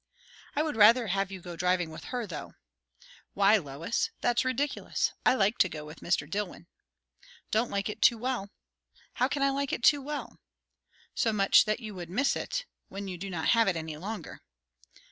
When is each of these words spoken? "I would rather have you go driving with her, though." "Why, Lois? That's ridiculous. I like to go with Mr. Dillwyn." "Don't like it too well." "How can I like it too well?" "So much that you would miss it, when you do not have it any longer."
"I 0.55 0.63
would 0.63 0.75
rather 0.77 1.05
have 1.09 1.31
you 1.31 1.41
go 1.41 1.55
driving 1.55 1.91
with 1.91 2.05
her, 2.05 2.25
though." 2.25 2.55
"Why, 3.35 3.57
Lois? 3.57 4.09
That's 4.19 4.43
ridiculous. 4.43 5.13
I 5.27 5.35
like 5.35 5.59
to 5.59 5.69
go 5.69 5.85
with 5.85 5.99
Mr. 5.99 6.27
Dillwyn." 6.27 6.65
"Don't 7.51 7.69
like 7.69 7.87
it 7.87 8.01
too 8.01 8.17
well." 8.17 8.49
"How 9.21 9.27
can 9.27 9.43
I 9.43 9.51
like 9.51 9.71
it 9.71 9.83
too 9.83 10.01
well?" 10.01 10.39
"So 11.13 11.31
much 11.31 11.65
that 11.65 11.81
you 11.81 11.93
would 11.93 12.09
miss 12.09 12.35
it, 12.35 12.65
when 12.89 13.07
you 13.07 13.15
do 13.19 13.29
not 13.29 13.49
have 13.49 13.67
it 13.67 13.75
any 13.75 13.95
longer." 13.95 14.41